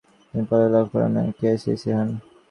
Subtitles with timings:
[0.29, 1.91] তিনি পদক লাভ করেন এবং কে.সি.বি.
[1.97, 2.09] হন।